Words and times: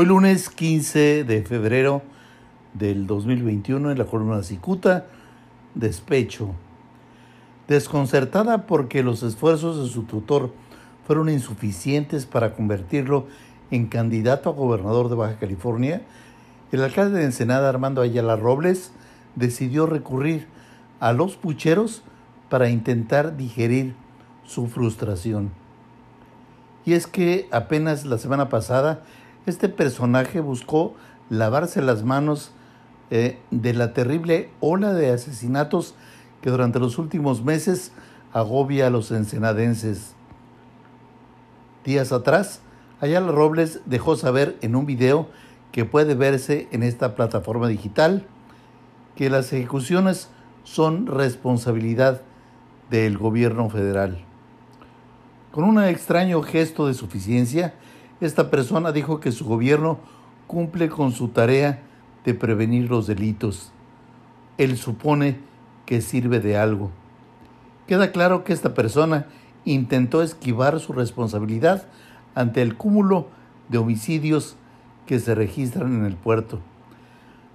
Hoy 0.00 0.06
lunes 0.06 0.48
15 0.48 1.24
de 1.24 1.42
febrero 1.42 2.02
del 2.72 3.08
2021 3.08 3.90
en 3.90 3.98
la 3.98 4.04
columna 4.04 4.44
Cicuta, 4.44 5.06
despecho. 5.74 6.50
Desconcertada 7.66 8.68
porque 8.68 9.02
los 9.02 9.24
esfuerzos 9.24 9.82
de 9.82 9.92
su 9.92 10.04
tutor 10.04 10.52
fueron 11.04 11.28
insuficientes 11.28 12.26
para 12.26 12.54
convertirlo 12.54 13.26
en 13.72 13.88
candidato 13.88 14.50
a 14.50 14.52
gobernador 14.52 15.08
de 15.08 15.16
Baja 15.16 15.40
California, 15.40 16.02
el 16.70 16.84
alcalde 16.84 17.18
de 17.18 17.24
Ensenada, 17.24 17.68
Armando 17.68 18.00
Ayala 18.00 18.36
Robles, 18.36 18.92
decidió 19.34 19.86
recurrir 19.86 20.46
a 21.00 21.12
los 21.12 21.34
pucheros 21.34 22.04
para 22.48 22.70
intentar 22.70 23.36
digerir 23.36 23.96
su 24.44 24.68
frustración. 24.68 25.50
Y 26.86 26.92
es 26.92 27.08
que 27.08 27.48
apenas 27.50 28.04
la 28.04 28.18
semana 28.18 28.48
pasada 28.48 29.02
este 29.50 29.68
personaje 29.68 30.40
buscó 30.40 30.94
lavarse 31.30 31.82
las 31.82 32.02
manos 32.02 32.52
eh, 33.10 33.38
de 33.50 33.72
la 33.72 33.94
terrible 33.94 34.50
ola 34.60 34.92
de 34.92 35.10
asesinatos 35.10 35.94
que 36.42 36.50
durante 36.50 36.78
los 36.78 36.98
últimos 36.98 37.42
meses 37.42 37.92
agobia 38.32 38.86
a 38.86 38.90
los 38.90 39.10
ensenadenses. 39.10 40.14
Días 41.84 42.12
atrás, 42.12 42.60
Ayala 43.00 43.32
Robles 43.32 43.80
dejó 43.86 44.16
saber 44.16 44.58
en 44.60 44.76
un 44.76 44.84
video 44.84 45.28
que 45.72 45.84
puede 45.84 46.14
verse 46.14 46.68
en 46.72 46.82
esta 46.82 47.14
plataforma 47.14 47.68
digital 47.68 48.26
que 49.16 49.30
las 49.30 49.52
ejecuciones 49.52 50.28
son 50.64 51.06
responsabilidad 51.06 52.22
del 52.90 53.18
gobierno 53.18 53.70
federal. 53.70 54.24
Con 55.50 55.64
un 55.64 55.82
extraño 55.82 56.42
gesto 56.42 56.86
de 56.86 56.94
suficiencia, 56.94 57.74
esta 58.20 58.50
persona 58.50 58.92
dijo 58.92 59.20
que 59.20 59.32
su 59.32 59.44
gobierno 59.44 59.98
cumple 60.46 60.88
con 60.88 61.12
su 61.12 61.28
tarea 61.28 61.82
de 62.24 62.34
prevenir 62.34 62.90
los 62.90 63.06
delitos. 63.06 63.72
Él 64.56 64.76
supone 64.76 65.38
que 65.86 66.00
sirve 66.00 66.40
de 66.40 66.56
algo. 66.56 66.90
Queda 67.86 68.12
claro 68.12 68.44
que 68.44 68.52
esta 68.52 68.74
persona 68.74 69.26
intentó 69.64 70.22
esquivar 70.22 70.80
su 70.80 70.92
responsabilidad 70.92 71.86
ante 72.34 72.62
el 72.62 72.76
cúmulo 72.76 73.28
de 73.68 73.78
homicidios 73.78 74.56
que 75.06 75.18
se 75.18 75.34
registran 75.34 75.94
en 75.94 76.04
el 76.04 76.16
puerto. 76.16 76.60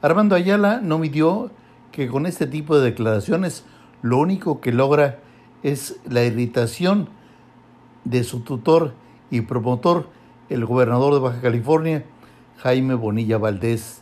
Armando 0.01 0.35
Ayala 0.35 0.81
no 0.81 0.97
midió 0.97 1.51
que 1.91 2.07
con 2.07 2.25
este 2.25 2.47
tipo 2.47 2.77
de 2.77 2.83
declaraciones 2.83 3.63
lo 4.01 4.17
único 4.17 4.59
que 4.59 4.71
logra 4.71 5.19
es 5.61 5.97
la 6.09 6.23
irritación 6.23 7.09
de 8.03 8.23
su 8.23 8.41
tutor 8.41 8.93
y 9.31 9.41
promotor, 9.41 10.09
el 10.49 10.65
gobernador 10.65 11.13
de 11.13 11.19
Baja 11.19 11.41
California, 11.41 12.03
Jaime 12.57 12.95
Bonilla 12.95 13.37
Valdés. 13.37 14.01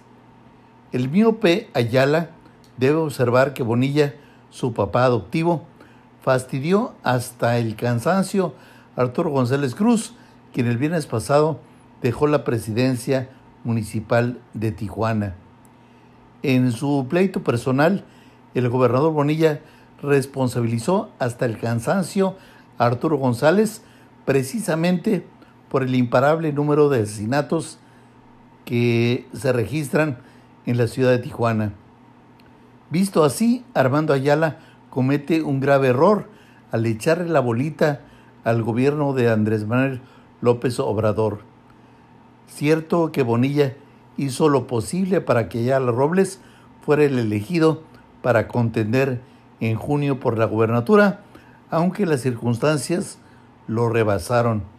El 0.91 1.09
miope 1.09 1.69
Ayala 1.73 2.31
debe 2.77 2.97
observar 2.97 3.53
que 3.53 3.63
Bonilla, 3.63 4.15
su 4.49 4.73
papá 4.73 5.05
adoptivo, 5.05 5.63
fastidió 6.21 6.93
hasta 7.03 7.57
el 7.57 7.75
cansancio 7.75 8.53
a 8.95 9.01
Arturo 9.01 9.29
González 9.29 9.75
Cruz, 9.75 10.13
quien 10.53 10.67
el 10.67 10.77
viernes 10.77 11.05
pasado 11.05 11.59
dejó 12.01 12.27
la 12.27 12.43
presidencia 12.43 13.29
municipal 13.63 14.39
de 14.53 14.71
Tijuana. 14.71 15.35
En 16.43 16.71
su 16.71 17.05
pleito 17.09 17.43
personal, 17.43 18.03
el 18.53 18.69
gobernador 18.69 19.13
Bonilla 19.13 19.61
responsabilizó 20.01 21.11
hasta 21.19 21.45
el 21.45 21.59
cansancio 21.59 22.35
a 22.77 22.85
Arturo 22.85 23.17
González 23.17 23.83
precisamente 24.25 25.25
por 25.71 25.83
el 25.83 25.95
imparable 25.95 26.51
número 26.51 26.89
de 26.89 27.03
asesinatos 27.03 27.79
que 28.65 29.25
se 29.31 29.53
registran 29.53 30.17
en 30.65 30.77
la 30.77 30.87
ciudad 30.87 31.11
de 31.11 31.19
Tijuana. 31.19 31.71
Visto 32.89 33.23
así, 33.23 33.63
Armando 33.73 34.11
Ayala 34.11 34.59
comete 34.89 35.41
un 35.41 35.61
grave 35.61 35.87
error 35.87 36.27
al 36.71 36.85
echarle 36.85 37.29
la 37.29 37.39
bolita 37.39 38.01
al 38.43 38.63
gobierno 38.63 39.13
de 39.13 39.31
Andrés 39.31 39.65
Manuel 39.65 40.01
López 40.41 40.77
Obrador. 40.81 41.39
Cierto 42.47 43.13
que 43.13 43.23
Bonilla 43.23 43.77
hizo 44.17 44.49
lo 44.49 44.67
posible 44.67 45.21
para 45.21 45.47
que 45.47 45.59
Ayala 45.59 45.93
Robles 45.93 46.41
fuera 46.81 47.05
el 47.05 47.17
elegido 47.17 47.83
para 48.21 48.49
contender 48.49 49.21
en 49.61 49.77
junio 49.77 50.19
por 50.19 50.37
la 50.37 50.45
gubernatura, 50.45 51.21
aunque 51.69 52.05
las 52.05 52.19
circunstancias 52.19 53.19
lo 53.67 53.87
rebasaron. 53.87 54.70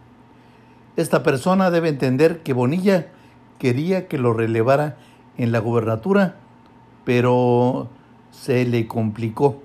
Esta 0.96 1.22
persona 1.22 1.70
debe 1.70 1.88
entender 1.88 2.42
que 2.42 2.52
Bonilla 2.52 3.06
quería 3.58 4.08
que 4.08 4.18
lo 4.18 4.34
relevara 4.34 4.96
en 5.38 5.52
la 5.52 5.58
gubernatura, 5.58 6.36
pero 7.04 7.88
se 8.30 8.64
le 8.66 8.86
complicó. 8.86 9.62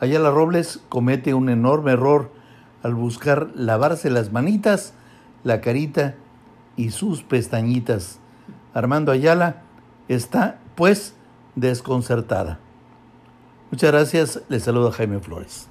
Ayala 0.00 0.30
Robles 0.30 0.80
comete 0.88 1.34
un 1.34 1.48
enorme 1.48 1.92
error 1.92 2.32
al 2.82 2.94
buscar 2.94 3.50
lavarse 3.54 4.10
las 4.10 4.32
manitas, 4.32 4.94
la 5.44 5.60
carita 5.60 6.14
y 6.76 6.90
sus 6.90 7.22
pestañitas. 7.22 8.18
Armando 8.74 9.12
Ayala 9.12 9.62
está, 10.08 10.58
pues, 10.74 11.14
desconcertada. 11.54 12.58
Muchas 13.70 13.90
gracias, 13.90 14.42
les 14.48 14.64
saluda 14.64 14.92
Jaime 14.92 15.20
Flores. 15.20 15.68